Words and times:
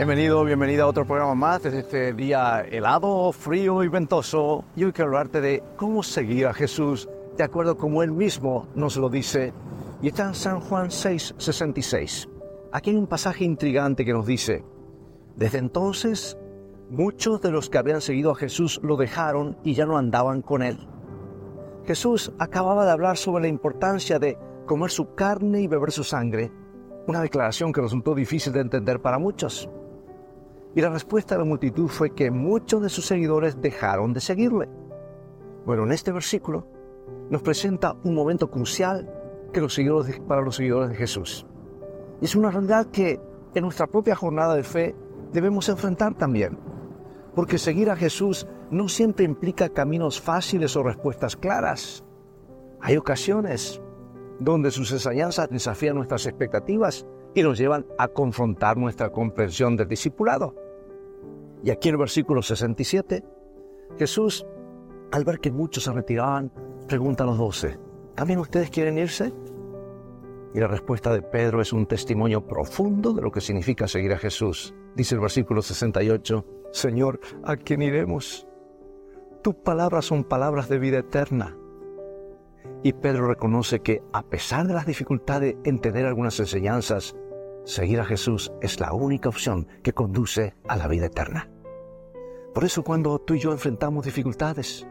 Bienvenido, 0.00 0.42
bienvenida 0.44 0.84
a 0.84 0.86
otro 0.86 1.04
programa 1.04 1.34
más 1.34 1.62
desde 1.62 1.80
este 1.80 2.14
día 2.14 2.62
helado, 2.62 3.32
frío 3.32 3.84
y 3.84 3.88
ventoso. 3.88 4.64
Y 4.74 4.84
hoy 4.84 4.92
quiero 4.92 5.10
hablarte 5.10 5.42
de 5.42 5.62
cómo 5.76 6.02
seguir 6.02 6.46
a 6.46 6.54
Jesús 6.54 7.06
de 7.36 7.44
acuerdo 7.44 7.76
como 7.76 8.02
Él 8.02 8.10
mismo 8.10 8.66
nos 8.74 8.96
lo 8.96 9.10
dice. 9.10 9.52
Y 10.00 10.08
está 10.08 10.28
en 10.28 10.34
San 10.34 10.60
Juan 10.60 10.90
6, 10.90 11.34
66. 11.36 12.30
Aquí 12.72 12.88
hay 12.88 12.96
un 12.96 13.08
pasaje 13.08 13.44
intrigante 13.44 14.06
que 14.06 14.14
nos 14.14 14.24
dice, 14.24 14.64
desde 15.36 15.58
entonces 15.58 16.38
muchos 16.88 17.42
de 17.42 17.50
los 17.50 17.68
que 17.68 17.76
habían 17.76 18.00
seguido 18.00 18.30
a 18.30 18.36
Jesús 18.36 18.80
lo 18.82 18.96
dejaron 18.96 19.58
y 19.64 19.74
ya 19.74 19.84
no 19.84 19.98
andaban 19.98 20.40
con 20.40 20.62
Él. 20.62 20.78
Jesús 21.84 22.32
acababa 22.38 22.86
de 22.86 22.92
hablar 22.92 23.18
sobre 23.18 23.42
la 23.42 23.48
importancia 23.48 24.18
de 24.18 24.38
comer 24.64 24.92
su 24.92 25.14
carne 25.14 25.60
y 25.60 25.66
beber 25.66 25.92
su 25.92 26.04
sangre, 26.04 26.50
una 27.06 27.20
declaración 27.20 27.70
que 27.70 27.82
resultó 27.82 28.14
difícil 28.14 28.54
de 28.54 28.60
entender 28.60 29.02
para 29.02 29.18
muchos. 29.18 29.68
Y 30.74 30.80
la 30.80 30.90
respuesta 30.90 31.34
de 31.34 31.40
la 31.40 31.44
multitud 31.44 31.88
fue 31.88 32.14
que 32.14 32.30
muchos 32.30 32.82
de 32.82 32.88
sus 32.88 33.06
seguidores 33.06 33.60
dejaron 33.60 34.12
de 34.12 34.20
seguirle. 34.20 34.68
Bueno, 35.66 35.84
en 35.84 35.92
este 35.92 36.12
versículo 36.12 36.66
nos 37.28 37.42
presenta 37.42 37.96
un 38.04 38.14
momento 38.14 38.50
crucial 38.50 39.10
que 39.52 39.60
los 39.60 39.74
seguidores 39.74 40.20
para 40.20 40.42
los 40.42 40.56
seguidores 40.56 40.90
de 40.90 40.96
Jesús. 40.96 41.46
Y 42.20 42.24
es 42.26 42.36
una 42.36 42.50
realidad 42.50 42.86
que 42.86 43.20
en 43.54 43.62
nuestra 43.62 43.86
propia 43.86 44.14
jornada 44.14 44.54
de 44.54 44.62
fe 44.62 44.94
debemos 45.32 45.68
enfrentar 45.68 46.14
también. 46.14 46.58
Porque 47.34 47.58
seguir 47.58 47.90
a 47.90 47.96
Jesús 47.96 48.46
no 48.70 48.88
siempre 48.88 49.24
implica 49.24 49.68
caminos 49.68 50.20
fáciles 50.20 50.76
o 50.76 50.82
respuestas 50.82 51.36
claras. 51.36 52.04
Hay 52.80 52.96
ocasiones 52.96 53.80
donde 54.38 54.70
sus 54.70 54.90
enseñanzas 54.92 55.48
desafían 55.50 55.96
nuestras 55.96 56.26
expectativas 56.26 57.06
y 57.34 57.42
nos 57.42 57.58
llevan 57.58 57.86
a 57.98 58.08
confrontar 58.08 58.76
nuestra 58.76 59.10
comprensión 59.10 59.76
del 59.76 59.88
discipulado. 59.88 60.54
Y 61.62 61.70
aquí 61.70 61.88
en 61.88 61.94
el 61.94 61.98
versículo 61.98 62.42
67, 62.42 63.22
Jesús, 63.98 64.46
al 65.12 65.24
ver 65.24 65.40
que 65.40 65.50
muchos 65.50 65.84
se 65.84 65.92
retiraban, 65.92 66.50
pregunta 66.88 67.24
a 67.24 67.26
los 67.26 67.38
doce, 67.38 67.78
¿también 68.14 68.38
ustedes 68.38 68.70
quieren 68.70 68.98
irse? 68.98 69.32
Y 70.54 70.58
la 70.58 70.66
respuesta 70.66 71.12
de 71.12 71.22
Pedro 71.22 71.60
es 71.60 71.72
un 71.72 71.86
testimonio 71.86 72.46
profundo 72.46 73.12
de 73.12 73.22
lo 73.22 73.30
que 73.30 73.40
significa 73.40 73.86
seguir 73.86 74.12
a 74.12 74.18
Jesús. 74.18 74.74
Dice 74.96 75.14
el 75.14 75.20
versículo 75.20 75.62
68, 75.62 76.44
Señor, 76.72 77.20
¿a 77.44 77.56
quién 77.56 77.82
iremos? 77.82 78.46
Tus 79.42 79.54
palabras 79.54 80.06
son 80.06 80.24
palabras 80.24 80.68
de 80.68 80.78
vida 80.78 80.98
eterna. 80.98 81.56
Y 82.82 82.94
Pedro 82.94 83.28
reconoce 83.28 83.80
que 83.80 84.02
a 84.12 84.22
pesar 84.22 84.66
de 84.66 84.74
las 84.74 84.86
dificultades 84.86 85.54
de 85.54 85.70
entender 85.70 86.06
algunas 86.06 86.38
enseñanzas, 86.40 87.14
seguir 87.64 88.00
a 88.00 88.04
Jesús 88.04 88.52
es 88.60 88.80
la 88.80 88.92
única 88.92 89.28
opción 89.28 89.68
que 89.82 89.92
conduce 89.92 90.54
a 90.68 90.76
la 90.76 90.88
vida 90.88 91.06
eterna. 91.06 91.50
Por 92.54 92.64
eso 92.64 92.82
cuando 92.82 93.18
tú 93.18 93.34
y 93.34 93.38
yo 93.38 93.52
enfrentamos 93.52 94.04
dificultades, 94.04 94.86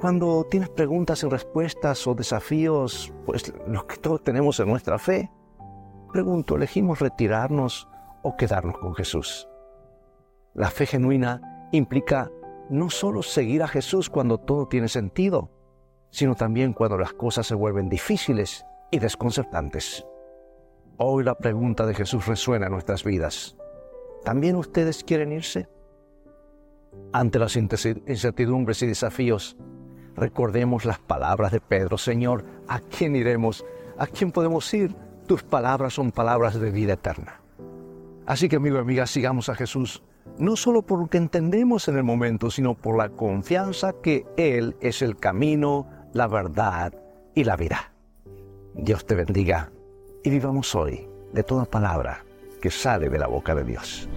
cuando 0.00 0.46
tienes 0.48 0.68
preguntas 0.68 1.24
y 1.24 1.28
respuestas 1.28 2.06
o 2.06 2.14
desafíos, 2.14 3.12
pues 3.26 3.52
los 3.66 3.84
que 3.84 3.96
todos 3.96 4.22
tenemos 4.22 4.60
en 4.60 4.68
nuestra 4.68 4.98
fe, 4.98 5.30
pregunto, 6.12 6.56
¿elegimos 6.56 7.00
retirarnos 7.00 7.88
o 8.22 8.36
quedarnos 8.36 8.78
con 8.78 8.94
Jesús? 8.94 9.48
La 10.54 10.70
fe 10.70 10.86
genuina 10.86 11.68
implica 11.72 12.30
no 12.70 12.90
solo 12.90 13.22
seguir 13.22 13.62
a 13.62 13.68
Jesús 13.68 14.08
cuando 14.08 14.38
todo 14.38 14.68
tiene 14.68 14.88
sentido, 14.88 15.50
sino 16.10 16.34
también 16.34 16.72
cuando 16.72 16.96
las 16.96 17.12
cosas 17.12 17.46
se 17.46 17.54
vuelven 17.54 17.88
difíciles 17.88 18.64
y 18.90 18.98
desconcertantes. 18.98 20.06
Hoy 21.00 21.22
la 21.22 21.36
pregunta 21.36 21.86
de 21.86 21.94
Jesús 21.94 22.26
resuena 22.26 22.66
en 22.66 22.72
nuestras 22.72 23.04
vidas. 23.04 23.56
¿También 24.24 24.56
ustedes 24.56 25.04
quieren 25.04 25.30
irse? 25.30 25.68
Ante 27.12 27.38
las 27.38 27.54
incertidumbres 27.54 28.82
y 28.82 28.88
desafíos, 28.88 29.56
recordemos 30.16 30.84
las 30.84 30.98
palabras 30.98 31.52
de 31.52 31.60
Pedro, 31.60 31.98
Señor, 31.98 32.44
¿a 32.66 32.80
quién 32.80 33.14
iremos? 33.14 33.64
¿A 33.96 34.08
quién 34.08 34.32
podemos 34.32 34.74
ir? 34.74 34.92
Tus 35.28 35.44
palabras 35.44 35.94
son 35.94 36.10
palabras 36.10 36.58
de 36.58 36.72
vida 36.72 36.94
eterna. 36.94 37.42
Así 38.26 38.48
que, 38.48 38.56
amigo 38.56 38.78
y 38.78 38.80
amiga, 38.80 39.06
sigamos 39.06 39.48
a 39.48 39.54
Jesús, 39.54 40.02
no 40.36 40.56
solo 40.56 40.82
por 40.82 40.98
lo 40.98 41.06
que 41.06 41.18
entendemos 41.18 41.86
en 41.86 41.96
el 41.96 42.02
momento, 42.02 42.50
sino 42.50 42.74
por 42.74 42.98
la 42.98 43.10
confianza 43.10 43.92
que 44.02 44.26
Él 44.36 44.74
es 44.80 45.00
el 45.02 45.16
camino, 45.16 45.86
la 46.12 46.26
verdad 46.26 46.92
y 47.36 47.44
la 47.44 47.54
vida. 47.54 47.92
Dios 48.74 49.06
te 49.06 49.14
bendiga 49.14 49.70
y 50.22 50.30
vivamos 50.30 50.74
hoy 50.74 51.06
de 51.32 51.42
toda 51.42 51.64
palabra 51.64 52.24
que 52.60 52.70
sale 52.70 53.08
de 53.08 53.18
la 53.18 53.26
boca 53.26 53.54
de 53.54 53.64
Dios. 53.64 54.08